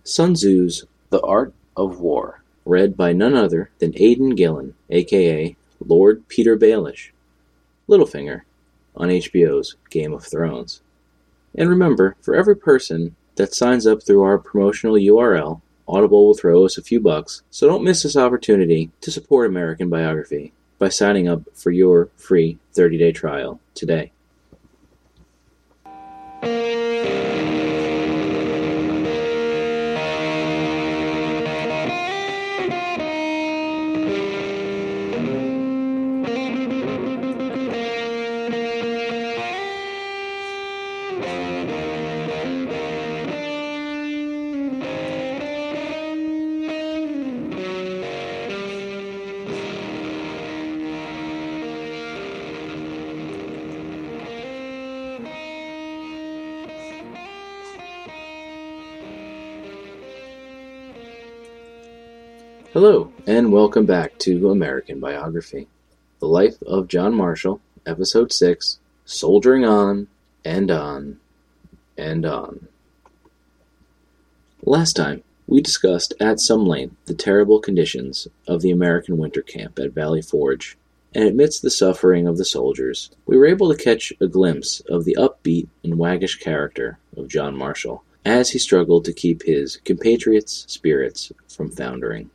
Sun 0.04 0.34
Tzu's 0.34 0.84
The 1.10 1.20
Art 1.22 1.54
of 1.76 2.00
War, 2.00 2.42
read 2.64 2.96
by 2.96 3.12
none 3.12 3.34
other 3.34 3.70
than 3.78 3.94
Aidan 3.96 4.34
Gillen, 4.34 4.74
aka 4.90 5.56
Lord 5.84 6.28
Petyr 6.28 6.58
Baelish, 6.58 7.10
Littlefinger, 7.88 8.42
on 8.96 9.08
HBO's 9.08 9.76
Game 9.90 10.12
of 10.12 10.24
Thrones. 10.24 10.82
And 11.54 11.68
remember, 11.68 12.16
for 12.20 12.34
every 12.34 12.56
person 12.56 13.16
that 13.36 13.54
signs 13.54 13.86
up 13.86 14.02
through 14.02 14.22
our 14.22 14.38
promotional 14.38 14.96
URL, 14.96 15.60
Audible 15.88 16.26
will 16.26 16.34
throw 16.34 16.64
us 16.64 16.78
a 16.78 16.82
few 16.82 17.00
bucks, 17.00 17.42
so 17.50 17.66
don't 17.66 17.84
miss 17.84 18.02
this 18.02 18.16
opportunity 18.16 18.90
to 19.00 19.10
support 19.10 19.48
American 19.48 19.90
Biography 19.90 20.52
by 20.78 20.88
signing 20.88 21.28
up 21.28 21.42
for 21.54 21.70
your 21.70 22.08
free 22.16 22.58
30 22.72 22.98
day 22.98 23.12
trial 23.12 23.60
today. 23.74 24.12
Hello, 62.72 63.12
and 63.26 63.52
welcome 63.52 63.84
back 63.84 64.18
to 64.20 64.50
American 64.50 64.98
Biography 64.98 65.68
The 66.20 66.26
Life 66.26 66.62
of 66.62 66.88
John 66.88 67.14
Marshall, 67.14 67.60
Episode 67.84 68.32
6 68.32 68.78
Soldiering 69.04 69.62
On 69.66 70.08
and 70.42 70.70
On 70.70 71.20
and 71.98 72.24
On. 72.24 72.68
Last 74.62 74.94
time, 74.94 75.22
we 75.46 75.60
discussed 75.60 76.14
at 76.18 76.40
some 76.40 76.64
length 76.64 76.96
the 77.04 77.12
terrible 77.12 77.60
conditions 77.60 78.26
of 78.48 78.62
the 78.62 78.70
American 78.70 79.18
winter 79.18 79.42
camp 79.42 79.78
at 79.78 79.92
Valley 79.92 80.22
Forge, 80.22 80.78
and 81.14 81.28
amidst 81.28 81.60
the 81.60 81.70
suffering 81.70 82.26
of 82.26 82.38
the 82.38 82.44
soldiers, 82.46 83.10
we 83.26 83.36
were 83.36 83.44
able 83.44 83.70
to 83.70 83.84
catch 83.84 84.14
a 84.18 84.26
glimpse 84.26 84.80
of 84.88 85.04
the 85.04 85.18
upbeat 85.20 85.68
and 85.84 85.98
waggish 85.98 86.36
character 86.40 86.98
of 87.18 87.28
John 87.28 87.54
Marshall 87.54 88.02
as 88.24 88.48
he 88.48 88.58
struggled 88.58 89.04
to 89.04 89.12
keep 89.12 89.42
his 89.42 89.76
compatriots' 89.84 90.64
spirits 90.68 91.32
from 91.46 91.70
foundering. 91.70 92.30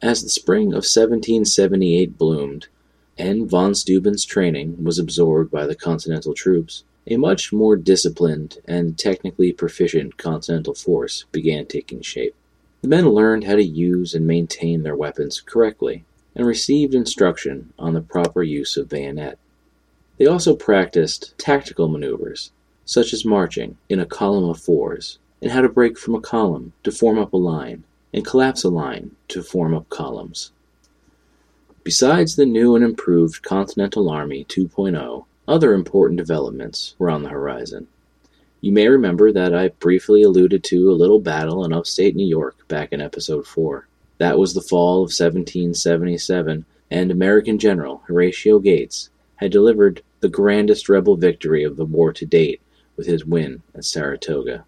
As 0.00 0.22
the 0.22 0.28
spring 0.28 0.68
of 0.68 0.86
1778 0.86 2.16
bloomed, 2.16 2.68
and 3.16 3.50
von 3.50 3.74
Steuben's 3.74 4.24
training 4.24 4.84
was 4.84 4.96
absorbed 4.96 5.50
by 5.50 5.66
the 5.66 5.74
Continental 5.74 6.34
troops, 6.34 6.84
a 7.08 7.16
much 7.16 7.52
more 7.52 7.74
disciplined 7.74 8.58
and 8.64 8.96
technically 8.96 9.52
proficient 9.52 10.16
Continental 10.16 10.74
force 10.74 11.24
began 11.32 11.66
taking 11.66 12.00
shape. 12.00 12.36
The 12.82 12.88
men 12.88 13.08
learned 13.08 13.42
how 13.42 13.56
to 13.56 13.64
use 13.64 14.14
and 14.14 14.24
maintain 14.24 14.84
their 14.84 14.94
weapons 14.94 15.40
correctly, 15.40 16.04
and 16.36 16.46
received 16.46 16.94
instruction 16.94 17.72
on 17.76 17.94
the 17.94 18.00
proper 18.00 18.44
use 18.44 18.76
of 18.76 18.88
bayonet. 18.88 19.36
They 20.16 20.26
also 20.26 20.54
practiced 20.54 21.36
tactical 21.38 21.88
maneuvers, 21.88 22.52
such 22.84 23.12
as 23.12 23.24
marching 23.24 23.78
in 23.88 23.98
a 23.98 24.06
column 24.06 24.48
of 24.48 24.60
fours, 24.60 25.18
and 25.42 25.50
how 25.50 25.60
to 25.60 25.68
break 25.68 25.98
from 25.98 26.14
a 26.14 26.20
column 26.20 26.72
to 26.84 26.92
form 26.92 27.18
up 27.18 27.32
a 27.32 27.36
line, 27.36 27.82
and 28.12 28.24
collapse 28.24 28.64
a 28.64 28.68
line 28.68 29.12
to 29.28 29.42
form 29.42 29.74
up 29.74 29.88
columns. 29.88 30.52
Besides 31.84 32.36
the 32.36 32.46
new 32.46 32.76
and 32.76 32.84
improved 32.84 33.42
Continental 33.42 34.10
Army 34.10 34.44
2.0, 34.44 35.24
other 35.46 35.72
important 35.72 36.18
developments 36.18 36.94
were 36.98 37.08
on 37.08 37.22
the 37.22 37.30
horizon. 37.30 37.86
You 38.60 38.72
may 38.72 38.88
remember 38.88 39.32
that 39.32 39.54
I 39.54 39.68
briefly 39.68 40.22
alluded 40.22 40.64
to 40.64 40.90
a 40.90 40.92
little 40.92 41.20
battle 41.20 41.64
in 41.64 41.72
upstate 41.72 42.16
New 42.16 42.26
York 42.26 42.66
back 42.68 42.92
in 42.92 43.00
episode 43.00 43.46
4. 43.46 43.86
That 44.18 44.38
was 44.38 44.52
the 44.52 44.60
fall 44.60 44.96
of 44.96 45.14
1777, 45.14 46.64
and 46.90 47.10
American 47.10 47.58
General 47.58 48.02
Horatio 48.06 48.58
Gates 48.58 49.10
had 49.36 49.52
delivered 49.52 50.02
the 50.20 50.28
grandest 50.28 50.88
rebel 50.88 51.16
victory 51.16 51.62
of 51.62 51.76
the 51.76 51.84
war 51.84 52.12
to 52.12 52.26
date 52.26 52.60
with 52.96 53.06
his 53.06 53.24
win 53.24 53.62
at 53.74 53.84
Saratoga. 53.84 54.64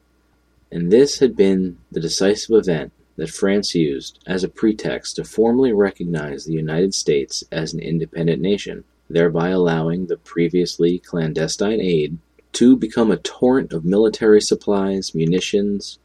And 0.71 0.93
this 0.93 1.19
had 1.19 1.35
been 1.37 1.79
the 1.91 2.01
decisive 2.01 2.57
event 2.57 2.93
that 3.21 3.29
France 3.29 3.75
used 3.75 4.19
as 4.27 4.43
a 4.43 4.49
pretext 4.49 5.15
to 5.15 5.25
formally 5.25 5.75
recognize 5.75 6.47
the 6.47 6.55
United 6.55 6.95
States 6.95 7.45
as 7.53 7.75
an 7.75 7.81
independent 7.81 8.41
nation, 8.41 8.83
thereby 9.11 9.51
allowing 9.51 10.07
the 10.07 10.17
previously 10.17 10.99
clandestine 10.99 11.83
aid 11.83 12.17
to 12.53 12.75
become 12.75 13.11
a 13.11 13.19
torrent 13.19 13.75
of 13.75 13.85
military 13.85 14.41
supplies, 14.41 15.15
munitions, 15.15 15.99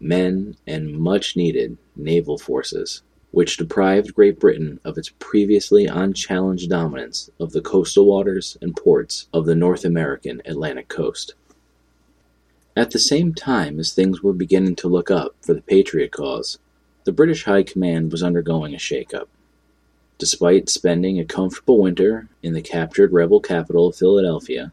men, 0.00 0.56
and 0.66 0.98
much 0.98 1.36
needed 1.36 1.78
naval 1.94 2.36
forces, 2.36 3.00
which 3.30 3.58
deprived 3.58 4.12
Great 4.12 4.40
Britain 4.40 4.80
of 4.84 4.98
its 4.98 5.12
previously 5.20 5.86
unchallenged 5.86 6.68
dominance 6.68 7.30
of 7.38 7.52
the 7.52 7.60
coastal 7.60 8.06
waters 8.06 8.56
and 8.60 8.74
ports 8.74 9.28
of 9.32 9.46
the 9.46 9.54
North 9.54 9.84
American 9.84 10.42
Atlantic 10.44 10.88
coast. 10.88 11.34
At 12.76 12.90
the 12.90 12.98
same 12.98 13.32
time 13.32 13.80
as 13.80 13.94
things 13.94 14.22
were 14.22 14.34
beginning 14.34 14.76
to 14.76 14.88
look 14.88 15.10
up 15.10 15.34
for 15.40 15.54
the 15.54 15.62
Patriot 15.62 16.12
cause, 16.12 16.58
the 17.04 17.12
British 17.12 17.44
High 17.44 17.62
Command 17.62 18.12
was 18.12 18.22
undergoing 18.22 18.74
a 18.74 18.78
shake-up. 18.78 19.30
Despite 20.18 20.68
spending 20.68 21.18
a 21.18 21.24
comfortable 21.24 21.80
winter 21.80 22.28
in 22.42 22.52
the 22.52 22.60
captured 22.60 23.14
rebel 23.14 23.40
capital 23.40 23.86
of 23.86 23.96
Philadelphia, 23.96 24.72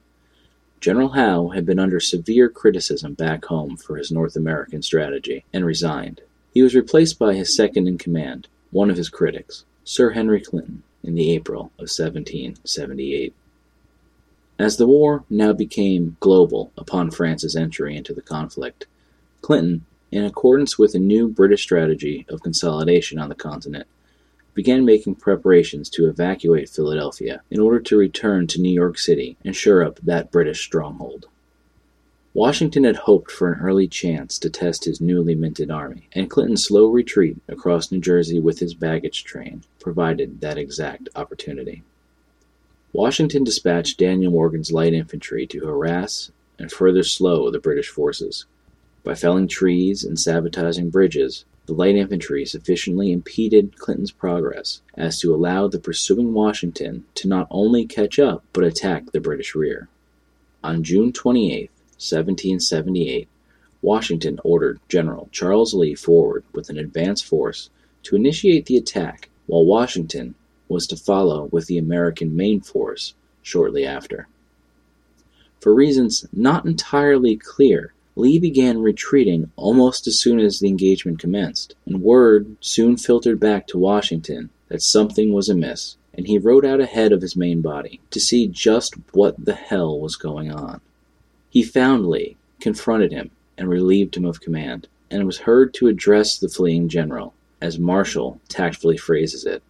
General 0.82 1.10
Howe 1.10 1.50
had 1.50 1.66
been 1.66 1.80
under 1.80 2.02
severe 2.02 2.50
criticism 2.50 3.14
back 3.14 3.46
home 3.46 3.78
for 3.78 3.96
his 3.96 4.12
North 4.12 4.36
American 4.36 4.82
strategy 4.82 5.46
and 5.54 5.66
resigned. 5.66 6.20
He 6.54 6.62
was 6.62 6.76
replaced 6.76 7.18
by 7.18 7.36
his 7.36 7.56
second 7.56 7.88
in 7.88 7.98
command, 7.98 8.50
one 8.72 8.90
of 8.90 8.98
his 8.98 9.08
critics, 9.08 9.64
Sir 9.86 10.10
Henry 10.10 10.42
Clinton, 10.42 10.84
in 11.04 11.16
the 11.16 11.32
April 11.32 11.72
of 11.80 11.88
1778. 11.88 13.34
As 14.60 14.78
the 14.78 14.88
war 14.88 15.26
now 15.30 15.52
became 15.52 16.18
global 16.20 16.72
upon 16.78 17.10
France's 17.10 17.56
entry 17.56 17.98
into 17.98 18.14
the 18.14 18.22
conflict, 18.22 18.86
Clinton, 19.42 19.86
in 20.12 20.24
accordance 20.24 20.78
with 20.78 20.94
a 20.94 21.00
new 21.00 21.28
British 21.28 21.64
strategy 21.64 22.26
of 22.30 22.44
consolidation 22.44 23.18
on 23.18 23.30
the 23.30 23.36
continent, 23.36 23.88
began 24.54 24.86
making 24.86 25.16
preparations 25.16 25.90
to 25.90 26.08
evacuate 26.08 26.70
Philadelphia 26.70 27.42
in 27.50 27.60
order 27.60 27.80
to 27.80 27.98
return 27.98 28.46
to 28.46 28.62
New 28.62 28.74
York 28.74 29.00
City 29.00 29.36
and 29.44 29.56
shore 29.56 29.84
up 29.84 30.00
that 30.04 30.32
British 30.32 30.62
stronghold. 30.62 31.26
Washington 32.36 32.84
had 32.84 32.96
hoped 32.96 33.32
for 33.32 33.52
an 33.52 33.60
early 33.60 33.88
chance 33.88 34.38
to 34.40 34.50
test 34.50 34.86
his 34.86 35.02
newly 35.02 35.36
minted 35.36 35.72
army, 35.72 36.08
and 36.14 36.30
Clinton's 36.30 36.66
slow 36.66 36.88
retreat 36.88 37.38
across 37.48 37.92
New 37.92 38.00
Jersey 38.00 38.40
with 38.40 38.60
his 38.60 38.76
baggage 38.76 39.24
train 39.24 39.64
provided 39.80 40.42
that 40.42 40.58
exact 40.58 41.10
opportunity. 41.16 41.84
Washington 42.94 43.44
dispatched 43.44 43.98
Daniel 43.98 44.32
Morgan's 44.32 44.72
light 44.72 44.94
infantry 44.94 45.48
to 45.48 45.66
harass 45.66 46.32
and 46.60 46.72
further 46.72 47.02
slow 47.02 47.50
the 47.50 47.60
British 47.60 47.90
forces. 47.90 48.46
By 49.04 49.16
felling 49.16 49.48
trees 49.48 50.04
and 50.04 50.20
sabotaging 50.20 50.92
bridges, 50.92 51.44
the 51.66 51.74
light 51.74 51.96
infantry 51.96 52.46
sufficiently 52.46 53.12
impeded 53.12 53.80
Clinton's 53.80 54.12
progress 54.12 54.82
as 54.94 55.20
to 55.20 55.34
allow 55.34 55.68
the 55.68 55.80
pursuing 55.80 56.34
Washington 56.34 57.06
to 57.16 57.28
not 57.28 57.48
only 57.50 57.88
catch 57.88 58.20
up 58.20 58.44
but 58.54 58.64
attack 58.64 59.12
the 59.12 59.20
British 59.20 59.56
rear. 59.56 59.90
On 60.64 60.84
June 60.84 61.12
28, 61.12 61.72
1778, 61.98 63.28
Washington 63.82 64.40
ordered 64.44 64.80
General 64.88 65.30
Charles 65.32 65.74
Lee 65.74 65.96
forward 65.96 66.44
with 66.54 66.70
an 66.70 66.78
advance 66.78 67.24
force 67.24 67.72
to 68.04 68.16
initiate 68.16 68.68
the 68.68 68.78
attack, 68.78 69.30
while 69.48 69.66
Washington 69.66 70.36
was 70.74 70.88
to 70.88 70.98
follow 70.98 71.46
with 71.52 71.68
the 71.68 71.78
American 71.78 72.36
main 72.36 72.60
force 72.60 73.14
shortly 73.42 73.86
after. 73.86 74.28
For 75.62 75.74
reasons 75.74 76.26
not 76.34 76.66
entirely 76.66 77.38
clear, 77.38 77.94
Lee 78.16 78.38
began 78.38 78.82
retreating 78.82 79.52
almost 79.56 80.08
as 80.08 80.20
soon 80.20 80.40
as 80.40 80.60
the 80.60 80.68
engagement 80.68 81.20
commenced, 81.20 81.76
and 81.86 82.02
word 82.02 82.58
soon 82.60 82.98
filtered 82.98 83.40
back 83.40 83.66
to 83.68 83.78
Washington 83.78 84.50
that 84.68 84.82
something 84.82 85.32
was 85.32 85.50
amiss, 85.50 85.96
and 86.14 86.28
he 86.28 86.38
rode 86.38 86.66
out 86.66 86.82
ahead 86.82 87.12
of 87.12 87.22
his 87.22 87.36
main 87.36 87.62
body 87.62 88.02
to 88.12 88.20
see 88.20 88.48
just 88.48 88.96
what 89.14 89.44
the 89.44 89.56
hell 89.56 90.00
was 90.00 90.16
going 90.16 90.52
on. 90.52 90.82
He 91.50 91.64
found 91.64 92.08
Lee, 92.08 92.36
confronted 92.60 93.12
him, 93.12 93.32
and 93.58 93.70
relieved 93.70 94.18
him 94.18 94.26
of 94.26 94.42
command, 94.42 94.88
and 95.10 95.26
was 95.26 95.40
heard 95.40 95.74
to 95.76 95.88
address 95.88 96.38
the 96.38 96.50
fleeing 96.50 96.90
general, 96.90 97.34
as 97.62 97.80
Marshall 97.80 98.40
tactfully 98.48 98.98
phrases 98.98 99.46
it, 99.46 99.64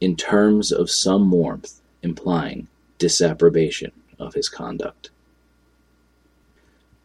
in 0.00 0.16
terms 0.16 0.72
of 0.72 0.90
some 0.90 1.30
warmth, 1.30 1.80
implying 2.02 2.68
disapprobation 2.98 3.92
of 4.18 4.34
his 4.34 4.48
conduct. 4.48 5.10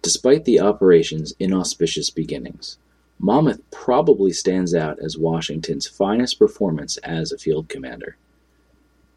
Despite 0.02 0.46
the 0.46 0.60
operation's 0.60 1.34
inauspicious 1.40 2.10
beginnings, 2.10 2.78
Monmouth 3.20 3.62
probably 3.70 4.34
stands 4.34 4.74
out 4.74 4.98
as 5.00 5.18
Washington's 5.18 5.86
finest 5.86 6.40
performance 6.40 6.98
as 6.98 7.32
a 7.32 7.38
field 7.38 7.70
commander. 7.70 8.18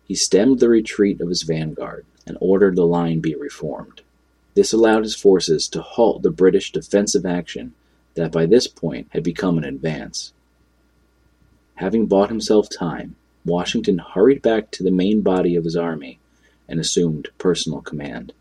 He 0.07 0.15
stemmed 0.15 0.61
the 0.61 0.69
retreat 0.69 1.21
of 1.23 1.31
his 1.31 1.43
vanguard 1.43 2.05
and 2.27 2.37
ordered 2.41 2.77
the 2.77 2.87
line 2.87 3.21
be 3.21 3.35
reformed. 3.35 4.03
This 4.55 4.73
allowed 4.73 5.05
his 5.05 5.17
forces 5.17 5.67
to 5.69 5.81
halt 5.81 6.23
the 6.23 6.31
British 6.31 6.71
defensive 6.71 7.25
action 7.25 7.73
that 8.15 8.31
by 8.31 8.47
this 8.47 8.67
point 8.67 9.09
had 9.11 9.23
become 9.23 9.57
an 9.57 9.65
advance. 9.65 10.33
Having 11.77 12.07
bought 12.07 12.29
himself 12.29 12.69
time, 12.69 13.17
Washington 13.45 13.99
hurried 13.99 14.43
back 14.43 14.71
to 14.73 14.83
the 14.83 14.91
main 14.91 15.21
body 15.21 15.57
of 15.57 15.65
his 15.65 15.77
army 15.77 16.19
and 16.69 16.81
assumed 16.81 17.29
personal 17.39 17.81
command. 17.81 18.33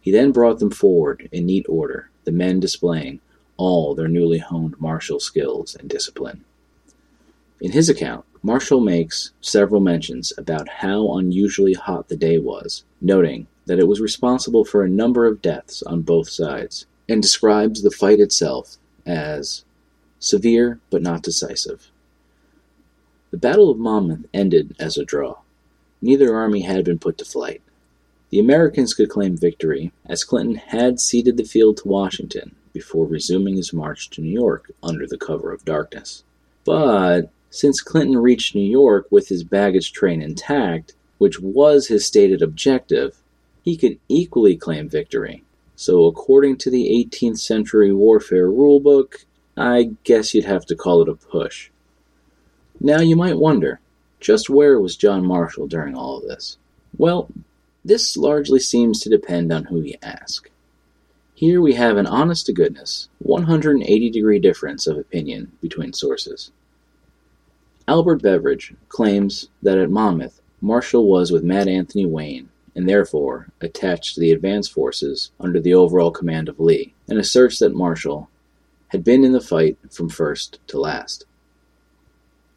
He 0.00 0.10
then 0.10 0.32
brought 0.32 0.58
them 0.58 0.70
forward 0.70 1.28
in 1.32 1.46
neat 1.46 1.66
order, 1.68 2.10
the 2.24 2.32
men 2.32 2.60
displaying 2.60 3.20
all 3.56 3.94
their 3.94 4.08
newly 4.08 4.38
honed 4.38 4.80
martial 4.80 5.20
skills 5.20 5.74
and 5.74 5.88
discipline. 5.88 6.44
In 7.60 7.72
his 7.72 7.88
account, 7.88 8.24
Marshall 8.42 8.80
makes 8.80 9.32
several 9.40 9.80
mentions 9.80 10.32
about 10.36 10.68
how 10.68 11.16
unusually 11.16 11.72
hot 11.72 12.08
the 12.08 12.16
day 12.16 12.38
was, 12.38 12.84
noting 13.00 13.46
that 13.64 13.78
it 13.78 13.88
was 13.88 14.00
responsible 14.00 14.64
for 14.64 14.84
a 14.84 14.88
number 14.88 15.26
of 15.26 15.42
deaths 15.42 15.82
on 15.82 16.02
both 16.02 16.28
sides, 16.28 16.86
and 17.08 17.22
describes 17.22 17.82
the 17.82 17.90
fight 17.90 18.20
itself 18.20 18.76
as 19.04 19.64
severe 20.18 20.78
but 20.90 21.02
not 21.02 21.22
decisive. 21.22 21.90
The 23.32 23.38
Battle 23.38 23.70
of 23.70 23.78
Monmouth 23.78 24.26
ended 24.32 24.76
as 24.78 24.96
a 24.96 25.04
draw. 25.04 25.38
Neither 26.00 26.34
army 26.34 26.60
had 26.60 26.84
been 26.84 26.98
put 26.98 27.18
to 27.18 27.24
flight. 27.24 27.60
The 28.30 28.38
Americans 28.38 28.94
could 28.94 29.08
claim 29.08 29.36
victory, 29.36 29.92
as 30.04 30.22
Clinton 30.22 30.56
had 30.56 31.00
ceded 31.00 31.36
the 31.36 31.44
field 31.44 31.78
to 31.78 31.88
Washington 31.88 32.54
before 32.72 33.06
resuming 33.06 33.56
his 33.56 33.72
march 33.72 34.10
to 34.10 34.20
New 34.20 34.30
York 34.30 34.70
under 34.82 35.06
the 35.06 35.18
cover 35.18 35.52
of 35.52 35.64
darkness. 35.64 36.22
But 36.64 37.30
since 37.50 37.80
Clinton 37.80 38.18
reached 38.18 38.54
New 38.54 38.60
York 38.68 39.06
with 39.10 39.28
his 39.28 39.42
baggage 39.42 39.92
train 39.92 40.22
intact, 40.22 40.94
which 41.18 41.40
was 41.40 41.88
his 41.88 42.04
stated 42.04 42.42
objective, 42.42 43.22
he 43.62 43.76
could 43.76 43.98
equally 44.08 44.56
claim 44.56 44.88
victory. 44.88 45.42
So, 45.74 46.04
according 46.04 46.58
to 46.58 46.70
the 46.70 47.06
18th 47.10 47.38
century 47.38 47.92
warfare 47.92 48.48
rulebook, 48.48 49.24
I 49.56 49.90
guess 50.04 50.34
you'd 50.34 50.44
have 50.44 50.66
to 50.66 50.76
call 50.76 51.02
it 51.02 51.08
a 51.08 51.14
push. 51.14 51.70
Now, 52.86 53.00
you 53.00 53.16
might 53.16 53.36
wonder 53.36 53.80
just 54.20 54.48
where 54.48 54.78
was 54.78 54.94
John 54.94 55.26
Marshall 55.26 55.66
during 55.66 55.96
all 55.96 56.18
of 56.18 56.22
this? 56.22 56.56
Well, 56.96 57.28
this 57.84 58.16
largely 58.16 58.60
seems 58.60 59.00
to 59.00 59.10
depend 59.10 59.52
on 59.52 59.64
who 59.64 59.80
you 59.80 59.94
ask. 60.04 60.48
Here 61.34 61.60
we 61.60 61.74
have 61.74 61.96
an 61.96 62.06
honest 62.06 62.46
to 62.46 62.52
goodness, 62.52 63.08
180 63.18 64.10
degree 64.10 64.38
difference 64.38 64.86
of 64.86 64.96
opinion 64.96 65.50
between 65.60 65.94
sources. 65.94 66.52
Albert 67.88 68.22
Beveridge 68.22 68.72
claims 68.88 69.48
that 69.62 69.78
at 69.78 69.90
Monmouth, 69.90 70.40
Marshall 70.60 71.08
was 71.08 71.32
with 71.32 71.42
Mad 71.42 71.66
Anthony 71.66 72.06
Wayne 72.06 72.50
and 72.76 72.88
therefore 72.88 73.48
attached 73.60 74.14
to 74.14 74.20
the 74.20 74.30
advance 74.30 74.68
forces 74.68 75.32
under 75.40 75.58
the 75.58 75.74
overall 75.74 76.12
command 76.12 76.48
of 76.48 76.60
Lee, 76.60 76.94
and 77.08 77.18
asserts 77.18 77.58
that 77.58 77.74
Marshall 77.74 78.30
had 78.90 79.02
been 79.02 79.24
in 79.24 79.32
the 79.32 79.40
fight 79.40 79.76
from 79.90 80.08
first 80.08 80.60
to 80.68 80.78
last. 80.78 81.26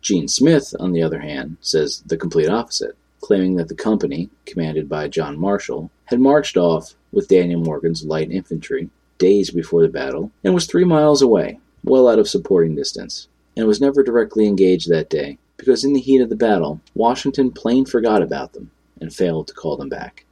Gene 0.01 0.27
Smith, 0.27 0.73
on 0.79 0.93
the 0.93 1.03
other 1.03 1.19
hand, 1.19 1.57
says 1.61 2.03
the 2.05 2.17
complete 2.17 2.49
opposite 2.49 2.95
claiming 3.21 3.55
that 3.55 3.67
the 3.67 3.75
company, 3.75 4.29
commanded 4.45 4.87
by 4.87 5.07
John 5.07 5.39
Marshall, 5.39 5.91
had 6.05 6.19
marched 6.19 6.57
off 6.57 6.95
with 7.11 7.27
Daniel 7.27 7.61
Morgan's 7.61 8.05
light 8.05 8.31
infantry 8.31 8.89
days 9.17 9.51
before 9.51 9.81
the 9.81 9.89
battle 9.89 10.31
and 10.43 10.53
was 10.53 10.65
three 10.65 10.85
miles 10.85 11.21
away, 11.21 11.59
well 11.83 12.07
out 12.07 12.19
of 12.19 12.29
supporting 12.29 12.75
distance, 12.75 13.27
and 13.57 13.67
was 13.67 13.81
never 13.81 14.03
directly 14.03 14.47
engaged 14.47 14.89
that 14.89 15.09
day 15.09 15.37
because 15.57 15.83
in 15.83 15.93
the 15.93 15.99
heat 15.99 16.21
of 16.21 16.29
the 16.29 16.35
battle, 16.35 16.79
Washington 16.95 17.51
plain 17.51 17.85
forgot 17.85 18.21
about 18.21 18.53
them 18.53 18.71
and 19.01 19.13
failed 19.13 19.47
to 19.47 19.53
call 19.53 19.75
them 19.75 19.89
back. 19.89 20.25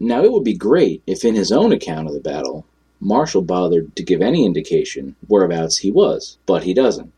Now, 0.00 0.22
it 0.22 0.32
would 0.32 0.44
be 0.44 0.54
great 0.54 1.02
if, 1.06 1.24
in 1.24 1.34
his 1.34 1.52
own 1.52 1.72
account 1.72 2.08
of 2.08 2.14
the 2.14 2.20
battle, 2.20 2.64
Marshall 3.00 3.42
bothered 3.42 3.94
to 3.96 4.02
give 4.02 4.22
any 4.22 4.44
indication 4.44 5.16
whereabouts 5.28 5.78
he 5.78 5.90
was, 5.90 6.38
but 6.46 6.64
he 6.64 6.72
doesn't. 6.72 7.12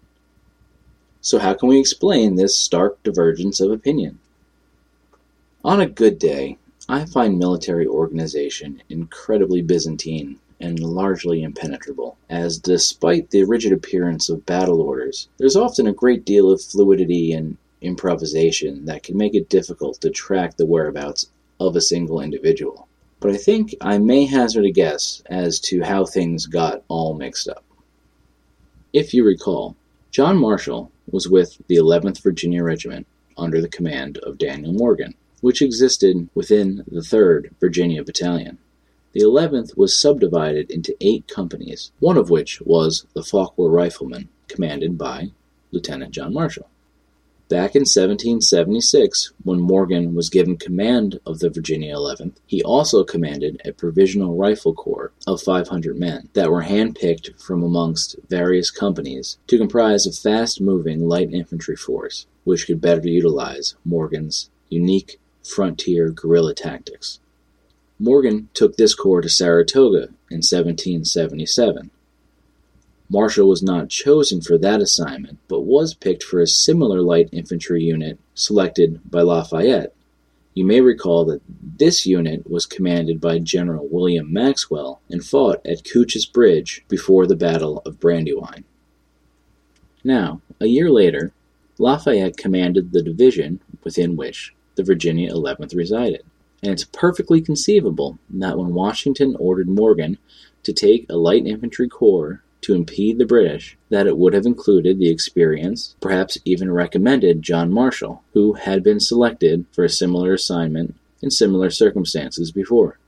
So, 1.23 1.39
how 1.39 1.55
can 1.55 1.69
we 1.69 1.79
explain 1.79 2.35
this 2.35 2.57
stark 2.57 3.03
divergence 3.03 3.61
of 3.61 3.71
opinion? 3.71 4.19
On 5.63 5.81
a 5.81 5.87
good 5.87 6.19
day, 6.19 6.57
I 6.89 7.05
find 7.05 7.39
military 7.39 7.87
organization 7.87 8.83
incredibly 8.89 9.61
Byzantine 9.61 10.39
and 10.61 10.79
largely 10.79 11.43
impenetrable, 11.43 12.17
as 12.29 12.59
despite 12.59 13.31
the 13.31 13.45
rigid 13.45 13.73
appearance 13.73 14.29
of 14.29 14.47
battle 14.47 14.81
orders, 14.81 15.29
there's 15.39 15.57
often 15.57 15.87
a 15.87 15.93
great 15.93 16.25
deal 16.25 16.51
of 16.51 16.63
fluidity 16.63 17.33
and 17.33 17.57
improvisation 17.81 18.85
that 18.85 19.03
can 19.03 19.17
make 19.17 19.35
it 19.35 19.49
difficult 19.49 20.01
to 20.01 20.11
track 20.11 20.57
the 20.57 20.67
whereabouts 20.67 21.31
of 21.59 21.77
a 21.77 21.81
single 21.81 22.21
individual. 22.21 22.89
But 23.21 23.33
I 23.33 23.37
think 23.37 23.75
I 23.81 23.99
may 23.99 24.25
hazard 24.25 24.65
a 24.65 24.71
guess 24.71 25.23
as 25.27 25.61
to 25.61 25.83
how 25.83 26.07
things 26.07 26.47
got 26.47 26.83
all 26.89 27.15
mixed 27.15 27.49
up. 27.49 27.65
If 28.93 29.13
you 29.13 29.25
recall, 29.25 29.77
John 30.11 30.39
Marshall 30.39 30.91
was 31.13 31.29
with 31.29 31.59
the 31.69 31.77
11th 31.77 32.23
Virginia 32.23 32.63
Regiment 32.63 33.07
under 33.37 33.61
the 33.61 33.69
command 33.69 34.19
of 34.19 34.39
Daniel 34.39 34.73
Morgan 34.73 35.15
which 35.41 35.63
existed 35.63 36.29
within 36.35 36.85
the 36.87 37.01
3rd 37.01 37.51
Virginia 37.61 38.05
Battalion. 38.05 38.59
The 39.13 39.21
11th 39.21 39.77
was 39.77 39.97
subdivided 39.97 40.71
into 40.71 40.97
eight 41.01 41.27
companies, 41.27 41.91
one 41.99 42.17
of 42.17 42.31
which 42.31 42.61
was 42.61 43.07
the 43.15 43.23
Fauquier 43.23 43.69
Riflemen, 43.69 44.29
commanded 44.49 44.97
by 44.97 45.33
Lieutenant 45.73 46.13
John 46.13 46.33
Marshall. 46.33 46.69
Back 47.51 47.75
in 47.75 47.81
1776, 47.81 49.33
when 49.43 49.59
Morgan 49.59 50.15
was 50.15 50.31
given 50.31 50.57
command 50.57 51.19
of 51.27 51.41
the 51.41 51.51
Virginia 51.51 51.97
11th, 51.97 52.37
he 52.47 52.63
also 52.63 53.03
commanded 53.03 53.61
a 53.65 53.73
provisional 53.73 54.37
rifle 54.37 54.73
corps 54.73 55.13
of 55.27 55.43
500 55.43 55.99
men 55.99 56.29
that 56.35 56.49
were 56.49 56.63
handpicked 56.63 57.43
from 57.43 57.65
amongst 57.65 58.15
various 58.29 58.71
companies 58.71 59.37
to 59.49 59.59
comprise 59.59 60.07
a 60.07 60.13
fast 60.13 60.61
moving 60.61 61.09
light 61.09 61.33
infantry 61.33 61.75
force 61.75 62.29
which 62.45 62.69
could 62.69 62.81
better 62.81 63.09
utilize 63.09 63.75
Morgan's 63.85 64.49
unique 64.69 65.19
frontier 65.43 66.11
guerrilla 66.11 66.55
tactics. 66.55 67.19
Morgan 67.99 68.49
took 68.55 68.77
this 68.77 68.95
corps 68.95 69.23
to 69.23 69.29
Saratoga 69.29 70.05
in 70.31 70.39
1777 70.39 71.91
Marshall 73.13 73.49
was 73.49 73.61
not 73.61 73.89
chosen 73.89 74.41
for 74.41 74.57
that 74.57 74.81
assignment, 74.81 75.39
but 75.49 75.63
was 75.63 75.95
picked 75.95 76.23
for 76.23 76.41
a 76.41 76.47
similar 76.47 77.01
light 77.01 77.29
infantry 77.33 77.83
unit 77.83 78.21
selected 78.35 79.01
by 79.11 79.21
Lafayette. 79.21 79.93
You 80.55 80.65
may 80.65 80.81
recall 80.81 81.25
that 81.25 81.43
this 81.49 82.07
unit 82.07 82.49
was 82.49 82.67
commanded 82.67 83.21
by 83.21 83.41
General 83.41 83.89
William 83.91 84.33
Maxwell 84.33 85.01
and 85.11 85.25
fought 85.25 85.61
at 85.67 85.85
Cooch's 85.91 86.25
Bridge 86.25 86.85
before 86.89 87.27
the 87.27 87.35
Battle 87.35 87.83
of 87.85 87.99
Brandywine. 87.99 88.63
Now, 90.05 90.41
a 90.61 90.67
year 90.67 90.89
later, 90.89 91.33
Lafayette 91.79 92.37
commanded 92.37 92.93
the 92.93 93.03
division 93.03 93.61
within 93.83 94.15
which 94.15 94.55
the 94.77 94.85
Virginia 94.85 95.33
11th 95.33 95.75
resided, 95.75 96.23
and 96.63 96.73
it's 96.73 96.85
perfectly 96.85 97.41
conceivable 97.41 98.19
that 98.29 98.57
when 98.57 98.73
Washington 98.73 99.35
ordered 99.41 99.69
Morgan 99.69 100.19
to 100.63 100.73
take 100.73 101.07
a 101.09 101.17
light 101.17 101.47
infantry 101.47 101.89
corps 101.89 102.43
to 102.63 102.75
impede 102.75 103.19
the 103.19 103.27
British, 103.27 103.77
that 103.89 104.07
it 104.07 104.19
would 104.19 104.35
have 104.35 104.47
included 104.47 104.99
the 104.99 105.11
experienced, 105.11 105.97
perhaps 106.01 106.39
even 106.45 106.71
recommended 106.71 107.43
John 107.43 107.73
Marshall, 107.73 108.23
who 108.33 108.55
had 108.55 108.83
been 108.83 109.01
selected 109.01 109.67
for 109.73 109.85
a 109.85 109.89
similar 109.89 110.35
assignment 110.35 110.95
in 111.23 111.31
similar 111.31 111.71
circumstances 111.71 112.51
before. 112.53 112.99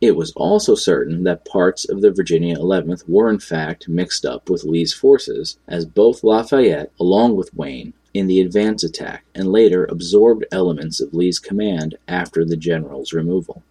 It 0.00 0.16
was 0.16 0.32
also 0.32 0.74
certain 0.74 1.22
that 1.24 1.44
parts 1.44 1.88
of 1.88 2.00
the 2.00 2.10
Virginia 2.10 2.56
11th 2.56 3.08
were 3.08 3.30
in 3.30 3.38
fact 3.38 3.88
mixed 3.88 4.26
up 4.26 4.50
with 4.50 4.64
Lee's 4.64 4.92
forces, 4.92 5.58
as 5.68 5.86
both 5.86 6.24
Lafayette, 6.24 6.90
along 6.98 7.36
with 7.36 7.54
Wayne, 7.54 7.92
in 8.12 8.26
the 8.26 8.40
advance 8.40 8.82
attack, 8.82 9.24
and 9.34 9.52
later 9.52 9.84
absorbed 9.84 10.44
elements 10.50 11.00
of 11.00 11.14
Lee's 11.14 11.38
command 11.38 11.96
after 12.08 12.44
the 12.44 12.56
general's 12.56 13.12
removal. 13.12 13.62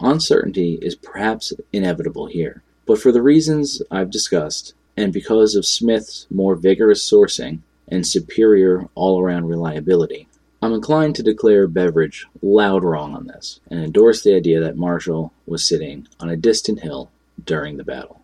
Uncertainty 0.00 0.78
is 0.80 0.94
perhaps 0.94 1.52
inevitable 1.72 2.26
here, 2.26 2.62
but 2.86 2.98
for 2.98 3.12
the 3.12 3.22
reasons 3.22 3.82
I've 3.90 4.10
discussed, 4.10 4.74
and 4.96 5.12
because 5.12 5.54
of 5.54 5.66
Smith's 5.66 6.26
more 6.30 6.54
vigorous 6.54 7.08
sourcing 7.08 7.60
and 7.88 8.06
superior 8.06 8.88
all 8.94 9.20
around 9.20 9.46
reliability, 9.46 10.28
I'm 10.62 10.72
inclined 10.72 11.14
to 11.16 11.22
declare 11.22 11.68
Beveridge 11.68 12.26
loud 12.40 12.82
wrong 12.82 13.14
on 13.14 13.26
this 13.26 13.60
and 13.70 13.78
endorse 13.78 14.22
the 14.22 14.34
idea 14.34 14.60
that 14.60 14.76
Marshall 14.76 15.32
was 15.46 15.66
sitting 15.66 16.08
on 16.18 16.30
a 16.30 16.36
distant 16.36 16.80
hill 16.80 17.10
during 17.44 17.76
the 17.76 17.84
battle. 17.84 18.22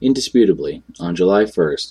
Indisputably, 0.00 0.82
on 1.00 1.16
July 1.16 1.44
1st, 1.44 1.90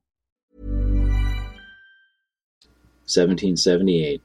1778, 3.11 4.21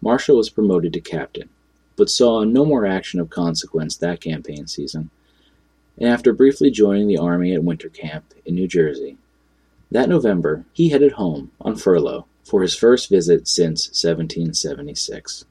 Marshall 0.00 0.36
was 0.36 0.50
promoted 0.50 0.92
to 0.92 1.00
captain, 1.00 1.48
but 1.96 2.10
saw 2.10 2.44
no 2.44 2.64
more 2.64 2.86
action 2.86 3.18
of 3.18 3.30
consequence 3.30 3.96
that 3.96 4.20
campaign 4.20 4.66
season, 4.66 5.10
and 5.98 6.08
after 6.08 6.32
briefly 6.32 6.70
joining 6.70 7.08
the 7.08 7.18
army 7.18 7.54
at 7.54 7.64
winter 7.64 7.88
camp 7.88 8.34
in 8.44 8.54
New 8.54 8.68
Jersey, 8.68 9.16
that 9.90 10.08
November 10.08 10.64
he 10.72 10.90
headed 10.90 11.12
home 11.12 11.50
on 11.60 11.76
furlough 11.76 12.26
for 12.44 12.62
his 12.62 12.74
first 12.74 13.08
visit 13.08 13.48
since 13.48 13.88
1776. 13.88 15.44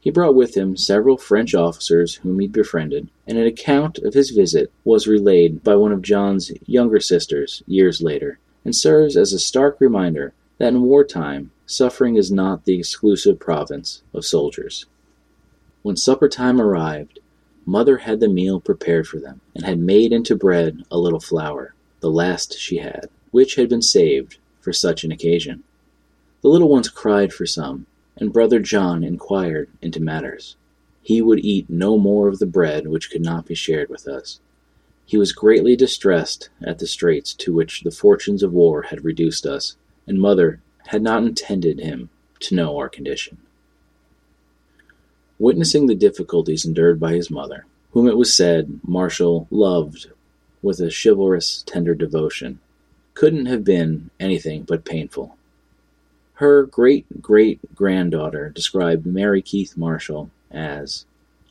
He 0.00 0.10
brought 0.10 0.34
with 0.34 0.56
him 0.56 0.76
several 0.76 1.16
French 1.16 1.54
officers 1.54 2.16
whom 2.16 2.40
he'd 2.40 2.52
befriended, 2.52 3.08
and 3.26 3.38
an 3.38 3.46
account 3.46 3.98
of 3.98 4.14
his 4.14 4.30
visit 4.30 4.72
was 4.84 5.06
relayed 5.06 5.62
by 5.62 5.76
one 5.76 5.92
of 5.92 6.02
John's 6.02 6.50
younger 6.66 6.98
sisters 6.98 7.62
years 7.66 8.02
later, 8.02 8.38
and 8.64 8.74
serves 8.74 9.16
as 9.16 9.32
a 9.32 9.38
stark 9.38 9.80
reminder 9.80 10.34
that 10.58 10.72
in 10.72 10.82
wartime 10.82 11.50
suffering 11.72 12.16
is 12.16 12.30
not 12.30 12.64
the 12.64 12.78
exclusive 12.78 13.38
province 13.38 14.02
of 14.12 14.24
soldiers. 14.24 14.86
When 15.82 15.96
supper 15.96 16.28
time 16.28 16.60
arrived, 16.60 17.18
Mother 17.64 17.98
had 17.98 18.18
the 18.18 18.28
meal 18.28 18.60
prepared 18.60 19.06
for 19.06 19.20
them, 19.20 19.40
and 19.54 19.64
had 19.64 19.78
made 19.78 20.12
into 20.12 20.34
bread 20.34 20.84
a 20.90 20.98
little 20.98 21.20
flour, 21.20 21.74
the 22.00 22.10
last 22.10 22.58
she 22.58 22.78
had, 22.78 23.08
which 23.30 23.54
had 23.54 23.68
been 23.68 23.82
saved 23.82 24.38
for 24.60 24.72
such 24.72 25.04
an 25.04 25.12
occasion. 25.12 25.62
The 26.40 26.48
little 26.48 26.68
ones 26.68 26.88
cried 26.88 27.32
for 27.32 27.46
some, 27.46 27.86
and 28.16 28.32
brother 28.32 28.58
John 28.58 29.04
inquired 29.04 29.70
into 29.80 30.00
matters. 30.00 30.56
He 31.02 31.22
would 31.22 31.44
eat 31.44 31.70
no 31.70 31.98
more 31.98 32.28
of 32.28 32.40
the 32.40 32.46
bread 32.46 32.88
which 32.88 33.10
could 33.10 33.22
not 33.22 33.46
be 33.46 33.54
shared 33.54 33.88
with 33.88 34.08
us. 34.08 34.40
He 35.04 35.16
was 35.16 35.32
greatly 35.32 35.76
distressed 35.76 36.48
at 36.62 36.78
the 36.78 36.86
straits 36.86 37.32
to 37.34 37.52
which 37.52 37.82
the 37.82 37.90
fortunes 37.92 38.42
of 38.42 38.52
war 38.52 38.82
had 38.82 39.04
reduced 39.04 39.46
us, 39.46 39.76
and 40.06 40.20
mother 40.20 40.60
had 40.88 41.02
not 41.02 41.22
intended 41.22 41.80
him 41.80 42.08
to 42.40 42.54
know 42.54 42.76
our 42.76 42.88
condition. 42.88 43.38
Witnessing 45.38 45.86
the 45.86 45.94
difficulties 45.94 46.64
endured 46.64 47.00
by 47.00 47.14
his 47.14 47.30
mother, 47.30 47.66
whom 47.92 48.06
it 48.06 48.16
was 48.16 48.34
said 48.34 48.80
Marshall 48.86 49.46
loved 49.50 50.10
with 50.62 50.80
a 50.80 50.92
chivalrous, 50.92 51.62
tender 51.66 51.94
devotion, 51.94 52.60
couldn't 53.14 53.46
have 53.46 53.64
been 53.64 54.10
anything 54.20 54.62
but 54.62 54.84
painful. 54.84 55.36
Her 56.34 56.64
great 56.64 57.20
great 57.20 57.60
granddaughter 57.74 58.48
described 58.48 59.06
Mary 59.06 59.42
Keith 59.42 59.76
Marshall 59.76 60.30
as 60.50 61.04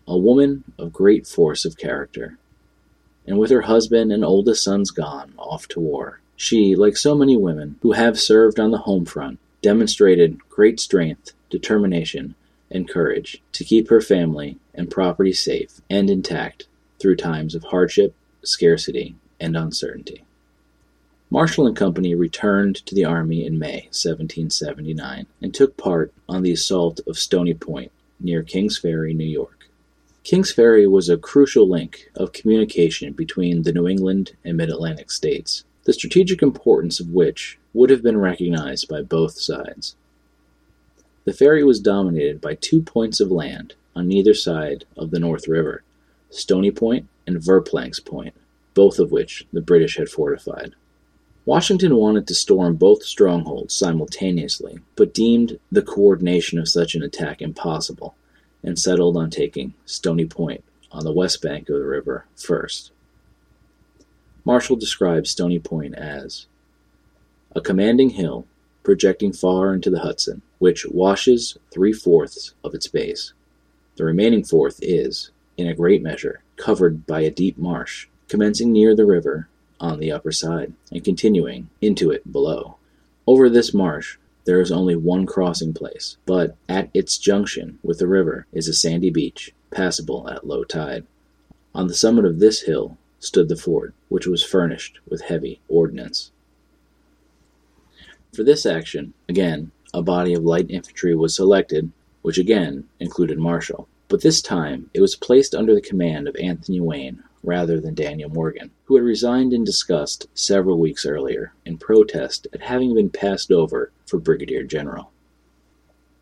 a 0.08 0.18
woman 0.18 0.64
of 0.78 0.92
great 0.92 1.28
force 1.28 1.66
of 1.66 1.78
character, 1.78 2.38
and 3.28 3.38
with 3.38 3.52
her 3.52 3.62
husband 3.62 4.12
and 4.12 4.26
oldest 4.26 4.64
sons 4.64 4.92
gone 4.92 5.34
off 5.38 5.68
to 5.70 5.80
war, 5.80 6.20
she, 6.42 6.76
like 6.76 6.98
so 6.98 7.14
many 7.14 7.38
women 7.38 7.76
who 7.84 7.92
have 7.92 8.20
served 8.20 8.60
on 8.60 8.72
the 8.72 8.80
home 8.80 9.06
front, 9.06 9.38
demonstrated 9.62 10.40
great 10.50 10.80
strength, 10.80 11.34
determination, 11.52 12.34
and 12.72 12.90
courage 12.90 13.44
to 13.52 13.64
keep 13.64 13.90
her 13.90 14.02
family 14.02 14.58
and 14.74 14.90
property 14.90 15.34
safe 15.34 15.82
and 15.88 16.10
intact 16.10 16.66
through 16.98 17.16
times 17.16 17.54
of 17.54 17.66
hardship, 17.66 18.16
scarcity, 18.42 19.16
and 19.40 19.56
uncertainty. 19.56 20.24
Marshall 21.30 21.68
and 21.68 21.76
Company 21.76 22.16
returned 22.16 22.76
to 22.88 22.96
the 22.96 23.06
Army 23.06 23.46
in 23.46 23.60
May 23.60 23.84
1779 23.92 25.28
and 25.44 25.54
took 25.54 25.78
part 25.78 26.12
on 26.28 26.42
the 26.42 26.54
assault 26.54 27.02
of 27.06 27.20
Stony 27.20 27.54
Point 27.54 27.92
near 28.20 28.42
Kings 28.42 28.80
Ferry, 28.80 29.14
New 29.14 29.26
York. 29.26 29.70
Kings 30.24 30.52
Ferry 30.52 30.88
was 30.88 31.08
a 31.08 31.18
crucial 31.18 31.70
link 31.70 32.10
of 32.16 32.34
communication 32.34 33.14
between 33.14 33.62
the 33.62 33.72
New 33.72 33.88
England 33.88 34.32
and 34.44 34.58
Mid 34.58 34.70
Atlantic 34.70 35.12
states, 35.12 35.66
the 35.84 35.94
strategic 35.94 36.42
importance 36.42 37.00
of 37.00 37.10
which 37.10 37.58
would 37.74 37.90
have 37.90 38.04
been 38.04 38.18
recognized 38.18 38.88
by 38.88 39.02
both 39.02 39.40
sides. 39.40 39.96
The 41.26 41.34
ferry 41.34 41.64
was 41.64 41.80
dominated 41.80 42.42
by 42.42 42.56
two 42.56 42.82
points 42.82 43.20
of 43.20 43.32
land 43.32 43.76
on 43.96 44.12
either 44.12 44.34
side 44.34 44.86
of 44.98 45.12
the 45.12 45.20
North 45.20 45.48
River 45.48 45.84
Stony 46.30 46.72
Point 46.72 47.08
and 47.28 47.38
Verplancks 47.38 48.04
Point, 48.04 48.34
both 48.74 49.00
of 49.00 49.12
which 49.12 49.46
the 49.52 49.62
British 49.62 49.98
had 49.98 50.10
fortified. 50.10 50.74
Washington 51.46 51.96
wanted 51.96 52.28
to 52.28 52.36
storm 52.36 52.76
both 52.76 53.04
strongholds 53.04 53.76
simultaneously, 53.76 54.80
but 54.96 55.14
deemed 55.14 55.60
the 55.72 55.82
coordination 55.82 56.60
of 56.60 56.70
such 56.70 56.96
an 56.96 57.04
attack 57.04 57.42
impossible, 57.42 58.16
and 58.64 58.78
settled 58.78 59.18
on 59.18 59.30
taking 59.30 59.74
Stony 59.86 60.26
Point 60.26 60.64
on 60.92 61.04
the 61.04 61.12
west 61.12 61.42
bank 61.42 61.68
of 61.70 61.80
the 61.80 61.86
river 61.86 62.26
first. 62.36 62.92
Marshall 64.44 64.76
describes 64.76 65.30
Stony 65.30 65.60
Point 65.60 65.96
as 65.96 66.48
a 67.56 67.62
commanding 67.62 68.12
hill 68.12 68.46
projecting 68.84 69.32
far 69.32 69.74
into 69.74 69.90
the 69.90 70.00
Hudson, 70.00 70.42
which 70.58 70.86
washes 70.88 71.58
three 71.72 71.94
fourths 71.94 72.56
of 72.64 72.74
its 72.74 72.88
base. 72.88 73.34
The 73.98 74.06
remaining 74.06 74.44
fourth 74.44 74.80
is, 74.82 75.30
in 75.58 75.68
a 75.68 75.76
great 75.76 76.02
measure, 76.02 76.42
covered 76.56 77.06
by 77.06 77.22
a 77.22 77.30
deep 77.30 77.58
marsh, 77.58 78.08
commencing 78.28 78.72
near 78.72 78.96
the 78.96 79.06
river 79.06 79.48
on 79.80 80.00
the 80.00 80.12
upper 80.12 80.32
side, 80.32 80.74
and 80.92 81.04
continuing 81.04 81.70
into 81.82 82.10
it 82.10 82.32
below. 82.32 82.78
Over 83.28 83.50
this 83.50 83.74
marsh 83.74 84.18
there 84.46 84.60
is 84.60 84.72
only 84.72 84.96
one 84.96 85.28
crossing 85.28 85.74
place, 85.74 86.18
but 86.26 86.56
at 86.68 86.90
its 86.96 87.20
junction 87.20 87.78
with 87.84 88.00
the 88.00 88.08
river 88.08 88.48
is 88.52 88.68
a 88.68 88.74
sandy 88.74 89.12
beach, 89.12 89.54
passable 89.70 90.28
at 90.28 90.48
low 90.48 90.64
tide. 90.64 91.06
On 91.76 91.88
the 91.88 91.94
summit 91.94 92.26
of 92.26 92.40
this 92.40 92.64
hill 92.64 92.98
stood 93.22 93.48
the 93.48 93.56
fort, 93.56 93.94
which 94.10 94.28
was 94.28 94.44
furnished 94.44 95.00
with 95.08 95.22
heavy 95.22 95.62
ordnance. 95.70 96.32
For 98.34 98.44
this 98.44 98.66
action, 98.66 99.14
again, 99.30 99.72
a 99.94 100.02
body 100.02 100.34
of 100.34 100.44
light 100.44 100.70
infantry 100.70 101.16
was 101.16 101.36
selected, 101.36 101.92
which 102.22 102.38
again 102.38 102.86
included 103.00 103.38
Marshall, 103.38 103.88
but 104.10 104.22
this 104.22 104.42
time 104.42 104.90
it 104.94 105.00
was 105.02 105.16
placed 105.16 105.56
under 105.56 105.74
the 105.74 105.82
command 105.82 106.28
of 106.28 106.36
Anthony 106.36 106.82
Wayne, 106.82 107.24
rather 107.44 107.80
than 107.80 107.94
Daniel 107.94 108.30
Morgan, 108.30 108.72
who 108.86 108.96
had 108.96 109.06
resigned 109.06 109.54
in 109.54 109.64
disgust 109.64 110.28
several 110.34 110.80
weeks 110.80 111.06
earlier 111.06 111.54
in 111.66 111.78
protest 111.78 112.48
at 112.54 112.62
having 112.62 112.94
been 112.94 113.10
passed 113.10 113.52
over 113.52 113.92
for 114.06 114.20
brigadier 114.20 114.64
general. 114.64 115.12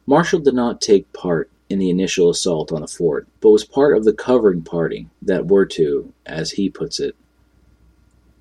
Marshall 0.05 0.39
did 0.39 0.53
not 0.53 0.81
take 0.81 1.11
part 1.13 1.49
in 1.69 1.79
the 1.79 1.89
initial 1.89 2.29
assault 2.29 2.71
on 2.71 2.81
the 2.81 2.87
fort, 2.87 3.27
but 3.41 3.51
was 3.51 3.63
part 3.63 3.95
of 3.95 4.03
the 4.03 4.13
covering 4.13 4.61
party 4.61 5.07
that 5.21 5.47
were 5.47 5.65
to, 5.65 6.11
as 6.25 6.51
he 6.51 6.69
puts 6.69 6.99
it, 6.99 7.15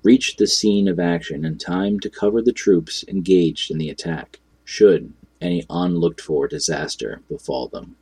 reach 0.03 0.35
the 0.37 0.47
scene 0.47 0.87
of 0.87 0.99
action 0.99 1.45
in 1.45 1.57
time 1.57 1.99
to 1.99 2.09
cover 2.09 2.41
the 2.41 2.53
troops 2.53 3.05
engaged 3.07 3.69
in 3.69 3.77
the 3.77 3.89
attack, 3.89 4.39
should 4.63 5.13
any 5.41 5.65
unlooked 5.69 6.21
for 6.21 6.47
disaster 6.47 7.21
befall 7.29 7.67
them. 7.67 7.95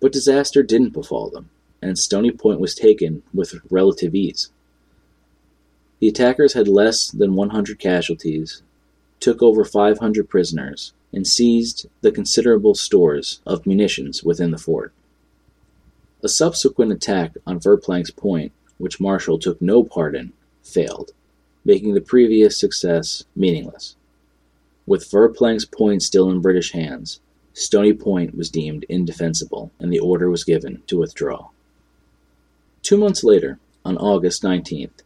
But 0.00 0.12
disaster 0.12 0.62
didn't 0.62 0.90
befall 0.90 1.30
them 1.30 1.50
and 1.82 1.98
Stony 1.98 2.30
Point 2.30 2.60
was 2.60 2.74
taken 2.74 3.22
with 3.34 3.60
relative 3.68 4.14
ease. 4.14 4.50
The 5.98 6.08
attackers 6.08 6.54
had 6.54 6.68
less 6.68 7.10
than 7.10 7.34
100 7.34 7.78
casualties, 7.78 8.62
took 9.20 9.42
over 9.42 9.64
500 9.64 10.28
prisoners, 10.28 10.92
and 11.12 11.26
seized 11.26 11.86
the 12.00 12.12
considerable 12.12 12.74
stores 12.74 13.40
of 13.46 13.66
munitions 13.66 14.22
within 14.22 14.50
the 14.50 14.58
fort. 14.58 14.92
A 16.22 16.28
subsequent 16.28 16.92
attack 16.92 17.36
on 17.46 17.60
Verplancks 17.60 18.14
Point, 18.14 18.52
which 18.78 19.00
Marshall 19.00 19.38
took 19.38 19.60
no 19.60 19.82
part 19.84 20.14
in, 20.14 20.32
failed, 20.62 21.12
making 21.64 21.94
the 21.94 22.00
previous 22.00 22.56
success 22.58 23.24
meaningless. 23.36 23.96
With 24.86 25.10
Verplancks 25.10 25.70
Point 25.70 26.02
still 26.02 26.30
in 26.30 26.40
British 26.40 26.72
hands, 26.72 27.20
Stony 27.54 27.92
Point 27.92 28.34
was 28.34 28.50
deemed 28.50 28.84
indefensible, 28.88 29.70
and 29.78 29.92
the 29.92 29.98
order 29.98 30.30
was 30.30 30.44
given 30.44 30.82
to 30.86 30.98
withdraw. 30.98 31.48
Two 32.82 32.96
months 32.96 33.22
later, 33.22 33.58
on 33.84 33.96
August 33.98 34.42
19th, 34.42 35.02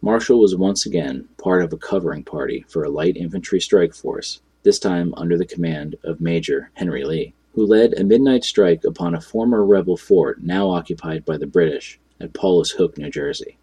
Marshall 0.00 0.40
was 0.40 0.56
once 0.56 0.86
again 0.86 1.28
part 1.38 1.62
of 1.62 1.72
a 1.72 1.76
covering 1.76 2.24
party 2.24 2.64
for 2.68 2.82
a 2.82 2.90
light 2.90 3.16
infantry 3.16 3.60
strike 3.60 3.94
force, 3.94 4.40
this 4.62 4.78
time 4.78 5.12
under 5.16 5.36
the 5.36 5.44
command 5.44 5.96
of 6.04 6.20
Major 6.20 6.70
Henry 6.74 7.04
Lee, 7.04 7.34
who 7.54 7.66
led 7.66 7.94
a 7.94 8.04
midnight 8.04 8.44
strike 8.44 8.84
upon 8.84 9.14
a 9.14 9.20
former 9.20 9.64
rebel 9.64 9.96
fort 9.96 10.42
now 10.42 10.70
occupied 10.70 11.24
by 11.24 11.36
the 11.36 11.46
British 11.46 11.98
at 12.20 12.32
Paulus 12.32 12.70
Hook, 12.72 12.96
New 12.96 13.10
Jersey. 13.10 13.58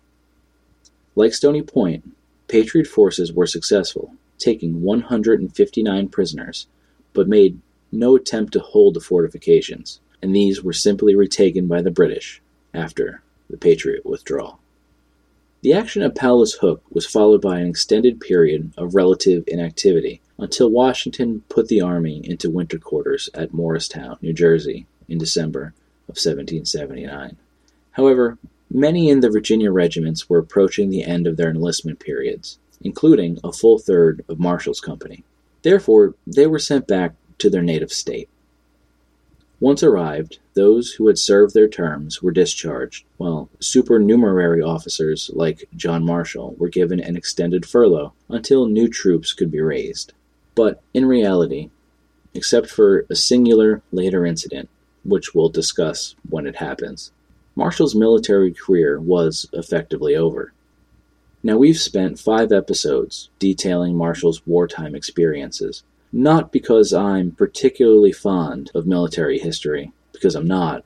Like 1.15 1.33
Stony 1.33 1.61
Point, 1.61 2.11
Patriot 2.47 2.87
forces 2.87 3.31
were 3.31 3.47
successful, 3.47 4.13
taking 4.37 4.81
159 4.81 6.09
prisoners, 6.09 6.67
but 7.13 7.27
made 7.27 7.59
no 7.91 8.15
attempt 8.15 8.53
to 8.53 8.59
hold 8.59 8.93
the 8.93 8.99
fortifications, 8.99 9.99
and 10.21 10.35
these 10.35 10.63
were 10.63 10.73
simply 10.73 11.15
retaken 11.15 11.67
by 11.67 11.81
the 11.81 11.91
British 11.91 12.41
after 12.73 13.21
the 13.49 13.57
Patriot 13.57 14.05
withdrawal. 14.05 14.59
The 15.61 15.73
action 15.73 16.01
at 16.01 16.15
Paulus 16.15 16.53
Hook 16.53 16.83
was 16.89 17.05
followed 17.05 17.41
by 17.41 17.59
an 17.59 17.67
extended 17.67 18.21
period 18.21 18.71
of 18.77 18.95
relative 18.95 19.43
inactivity 19.47 20.21
until 20.39 20.69
Washington 20.69 21.43
put 21.49 21.67
the 21.67 21.81
army 21.81 22.21
into 22.23 22.49
winter 22.49 22.79
quarters 22.79 23.29
at 23.33 23.53
Morristown, 23.53 24.17
New 24.21 24.33
Jersey, 24.33 24.87
in 25.07 25.17
December 25.17 25.73
of 26.07 26.15
1779. 26.15 27.37
However, 27.91 28.37
many 28.71 29.09
in 29.09 29.19
the 29.19 29.29
Virginia 29.29 29.71
regiments 29.71 30.29
were 30.29 30.37
approaching 30.37 30.89
the 30.89 31.03
end 31.03 31.27
of 31.27 31.37
their 31.37 31.49
enlistment 31.49 31.99
periods, 31.99 32.57
including 32.81 33.39
a 33.43 33.51
full 33.51 33.77
third 33.79 34.23
of 34.29 34.39
Marshall's 34.39 34.79
company. 34.79 35.23
Therefore, 35.61 36.15
they 36.25 36.47
were 36.47 36.59
sent 36.59 36.87
back 36.87 37.15
to 37.39 37.49
their 37.49 37.61
native 37.61 37.91
state. 37.91 38.29
Once 39.59 39.83
arrived, 39.83 40.39
those 40.53 40.93
who 40.93 41.07
had 41.07 41.17
served 41.17 41.53
their 41.53 41.67
terms 41.67 42.21
were 42.21 42.31
discharged, 42.31 43.03
while 43.17 43.49
supernumerary 43.59 44.61
officers 44.61 45.29
like 45.33 45.67
John 45.75 46.05
Marshall 46.05 46.55
were 46.57 46.69
given 46.69 47.01
an 47.01 47.17
extended 47.17 47.65
furlough 47.65 48.13
until 48.29 48.67
new 48.67 48.87
troops 48.87 49.33
could 49.33 49.51
be 49.51 49.59
raised. 49.59 50.13
But 50.59 50.81
in 50.93 51.05
reality, 51.05 51.69
except 52.33 52.69
for 52.69 53.05
a 53.09 53.15
singular 53.15 53.81
later 53.93 54.25
incident, 54.25 54.67
which 55.05 55.33
we'll 55.33 55.47
discuss 55.47 56.15
when 56.29 56.45
it 56.45 56.57
happens, 56.57 57.13
Marshall's 57.55 57.95
military 57.95 58.51
career 58.51 58.99
was 58.99 59.47
effectively 59.53 60.17
over. 60.17 60.51
Now, 61.41 61.55
we've 61.55 61.79
spent 61.79 62.19
five 62.19 62.51
episodes 62.51 63.29
detailing 63.39 63.95
Marshall's 63.95 64.45
wartime 64.45 64.95
experiences, 64.95 65.83
not 66.11 66.51
because 66.51 66.91
I'm 66.91 67.31
particularly 67.31 68.11
fond 68.11 68.69
of 68.75 68.85
military 68.85 69.39
history, 69.39 69.93
because 70.11 70.35
I'm 70.35 70.45
not, 70.45 70.83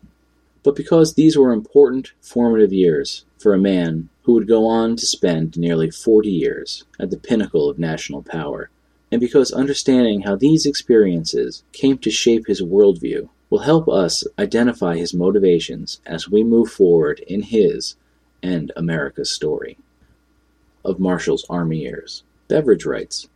but 0.62 0.75
because 0.75 1.15
these 1.15 1.36
were 1.36 1.51
important 1.51 2.12
formative 2.21 2.71
years 2.71 3.25
for 3.39 3.55
a 3.55 3.67
man 3.73 4.09
who 4.21 4.33
would 4.33 4.47
go 4.47 4.67
on 4.67 4.97
to 4.97 5.07
spend 5.07 5.57
nearly 5.57 5.89
40 5.89 6.29
years 6.29 6.83
at 6.99 7.09
the 7.09 7.17
pinnacle 7.17 7.67
of 7.71 7.79
national 7.79 8.21
power, 8.21 8.69
and 9.13 9.19
because 9.19 9.52
understanding 9.52 10.21
how 10.21 10.36
these 10.36 10.65
experiences 10.65 11.62
came 11.71 11.99
to 11.99 12.10
shape 12.10 12.47
his 12.47 12.63
worldview 12.63 13.30
will 13.52 13.60
help 13.60 13.88
us 13.88 14.23
identify 14.39 14.97
his 14.97 15.13
motivations 15.13 16.02
as 16.04 16.28
we 16.28 16.43
move 16.43 16.71
forward 16.71 17.19
in 17.28 17.43
his 17.43 17.95
and 18.41 18.71
America's 18.76 19.30
story. 19.30 19.78
Of 20.84 20.99
Marshall's 20.99 21.45
Army 21.47 21.82
years, 21.82 22.23
Beveridge 22.47 22.88
writes 22.88 23.28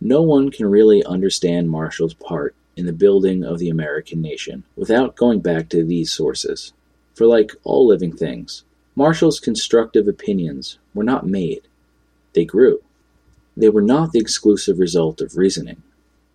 no 0.00 0.22
one 0.22 0.50
can 0.50 0.66
really 0.66 1.04
understand 1.04 1.70
Marshall's 1.70 2.14
part 2.14 2.56
in 2.76 2.86
the 2.86 2.92
building 2.92 3.44
of 3.44 3.60
the 3.60 3.70
American 3.70 4.20
nation 4.20 4.64
without 4.74 5.14
going 5.14 5.38
back 5.38 5.68
to 5.68 5.84
these 5.84 6.12
sources. 6.12 6.72
For, 7.14 7.28
like 7.28 7.52
all 7.62 7.86
living 7.86 8.16
things, 8.16 8.64
Marshall's 8.96 9.38
constructive 9.38 10.08
opinions 10.08 10.80
were 10.94 11.04
not 11.04 11.28
made, 11.28 11.68
they 12.32 12.44
grew. 12.44 12.82
They 13.56 13.68
were 13.68 13.82
not 13.82 14.12
the 14.12 14.20
exclusive 14.20 14.78
result 14.78 15.20
of 15.20 15.36
reasoning, 15.36 15.82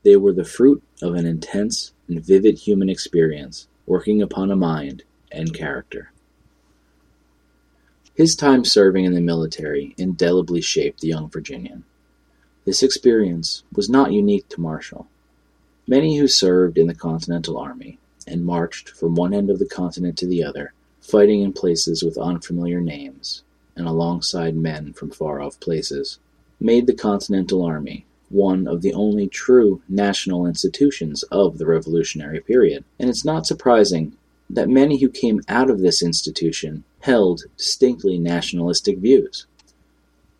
they 0.03 0.15
were 0.15 0.33
the 0.33 0.45
fruit 0.45 0.83
of 1.01 1.15
an 1.15 1.25
intense 1.25 1.91
and 2.07 2.23
vivid 2.23 2.59
human 2.59 2.89
experience 2.89 3.67
working 3.87 4.21
upon 4.21 4.51
a 4.51 4.55
mind 4.55 5.03
and 5.31 5.51
character. 5.51 6.11
His 8.13 8.35
time 8.35 8.63
serving 8.63 9.03
in 9.03 9.13
the 9.13 9.21
military 9.21 9.95
indelibly 9.97 10.61
shaped 10.61 11.01
the 11.01 11.07
young 11.07 11.29
Virginian. 11.29 11.83
This 12.65 12.83
experience 12.83 13.63
was 13.73 13.89
not 13.89 14.13
unique 14.13 14.47
to 14.49 14.61
Marshall. 14.61 15.07
Many 15.87 16.17
who 16.17 16.27
served 16.27 16.77
in 16.77 16.87
the 16.87 16.95
Continental 16.95 17.57
Army 17.57 17.97
and 18.27 18.45
marched 18.45 18.89
from 18.89 19.15
one 19.15 19.33
end 19.33 19.49
of 19.49 19.59
the 19.59 19.67
continent 19.67 20.17
to 20.19 20.27
the 20.27 20.43
other, 20.43 20.73
fighting 21.01 21.41
in 21.41 21.51
places 21.51 22.03
with 22.03 22.17
unfamiliar 22.17 22.79
names 22.79 23.43
and 23.75 23.87
alongside 23.87 24.55
men 24.55 24.93
from 24.93 25.11
far 25.11 25.41
off 25.41 25.59
places, 25.59 26.19
made 26.59 26.87
the 26.87 26.93
Continental 26.93 27.63
Army 27.63 28.05
one 28.29 28.67
of 28.67 28.81
the 28.81 28.93
only 28.93 29.27
true 29.27 29.81
national 29.87 30.45
institutions 30.45 31.23
of 31.23 31.57
the 31.57 31.65
Revolutionary 31.65 32.41
period. 32.41 32.83
And 32.99 33.09
it's 33.09 33.25
not 33.25 33.45
surprising 33.45 34.17
that 34.49 34.69
many 34.69 34.99
who 34.99 35.09
came 35.09 35.41
out 35.47 35.69
of 35.69 35.79
this 35.79 36.03
institution 36.03 36.83
held 37.01 37.43
distinctly 37.57 38.17
nationalistic 38.19 38.97
views. 38.97 39.45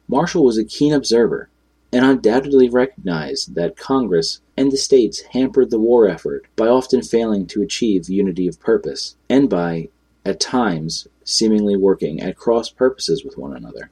Marshall 0.07 0.43
was 0.43 0.57
a 0.57 0.65
keen 0.65 0.93
observer 0.93 1.49
and 1.91 2.05
undoubtedly 2.05 2.69
recognized 2.69 3.55
that 3.55 3.77
Congress 3.77 4.41
and 4.57 4.71
the 4.71 4.77
states 4.77 5.21
hampered 5.31 5.69
the 5.69 5.79
war 5.79 6.07
effort 6.07 6.45
by 6.55 6.67
often 6.67 7.01
failing 7.01 7.47
to 7.47 7.61
achieve 7.61 8.09
unity 8.09 8.47
of 8.47 8.59
purpose 8.59 9.15
and 9.29 9.49
by, 9.49 9.87
at 10.25 10.39
times, 10.39 11.07
seemingly 11.23 11.75
working 11.75 12.19
at 12.21 12.35
cross 12.35 12.69
purposes 12.69 13.23
with 13.23 13.37
one 13.37 13.55
another. 13.55 13.89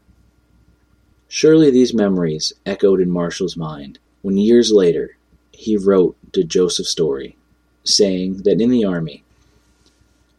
Surely 1.35 1.71
these 1.71 1.95
memories 1.95 2.53
echoed 2.63 3.01
in 3.01 3.09
Marshall's 3.09 3.57
mind 3.57 3.97
when 4.21 4.37
years 4.37 4.71
later 4.71 5.17
he 5.51 5.75
wrote 5.75 6.15
to 6.31 6.43
Joseph 6.43 6.85
Story, 6.85 7.35
saying 7.83 8.43
that 8.43 8.61
in 8.61 8.69
the 8.69 8.85
Army, 8.85 9.23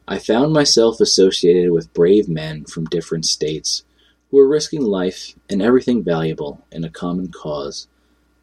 I 0.06 0.20
found 0.20 0.52
myself 0.52 1.00
associated 1.00 1.72
with 1.72 1.92
brave 1.92 2.28
men 2.28 2.64
from 2.64 2.84
different 2.84 3.26
states 3.26 3.82
who 4.30 4.36
were 4.36 4.46
risking 4.46 4.82
life 4.82 5.34
and 5.50 5.60
everything 5.60 6.04
valuable 6.04 6.64
in 6.70 6.84
a 6.84 6.90
common 6.90 7.32
cause, 7.32 7.88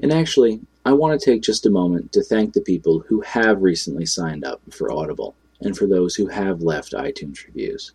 And 0.00 0.12
actually, 0.12 0.60
I 0.84 0.92
want 0.92 1.18
to 1.18 1.24
take 1.24 1.42
just 1.42 1.66
a 1.66 1.70
moment 1.70 2.12
to 2.12 2.22
thank 2.22 2.52
the 2.52 2.60
people 2.60 3.00
who 3.00 3.20
have 3.22 3.62
recently 3.62 4.06
signed 4.06 4.44
up 4.44 4.60
for 4.70 4.92
Audible 4.92 5.34
and 5.60 5.76
for 5.76 5.86
those 5.86 6.14
who 6.14 6.28
have 6.28 6.62
left 6.62 6.92
iTunes 6.92 7.44
reviews. 7.46 7.92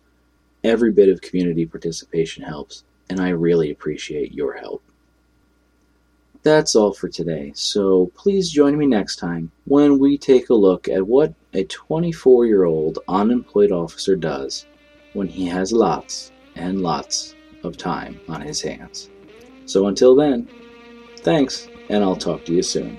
Every 0.64 0.92
bit 0.92 1.08
of 1.08 1.20
community 1.20 1.64
participation 1.64 2.44
helps, 2.44 2.84
and 3.08 3.20
I 3.20 3.30
really 3.30 3.70
appreciate 3.70 4.34
your 4.34 4.54
help. 4.54 4.82
That's 6.42 6.74
all 6.74 6.92
for 6.92 7.08
today, 7.08 7.52
so 7.54 8.10
please 8.16 8.50
join 8.50 8.76
me 8.76 8.86
next 8.86 9.16
time 9.16 9.52
when 9.64 10.00
we 10.00 10.18
take 10.18 10.50
a 10.50 10.54
look 10.54 10.88
at 10.88 11.06
what 11.06 11.34
a 11.54 11.64
24 11.64 12.46
year 12.46 12.64
old 12.64 12.98
unemployed 13.06 13.70
officer 13.70 14.16
does 14.16 14.66
when 15.12 15.28
he 15.28 15.46
has 15.46 15.72
lots 15.72 16.32
and 16.56 16.82
lots 16.82 17.36
of 17.64 17.76
time 17.76 18.20
on 18.28 18.40
his 18.40 18.60
hands. 18.60 19.10
So 19.66 19.86
until 19.86 20.14
then, 20.14 20.48
thanks, 21.18 21.68
and 21.88 22.02
I'll 22.02 22.16
talk 22.16 22.44
to 22.46 22.52
you 22.54 22.62
soon. 22.62 22.98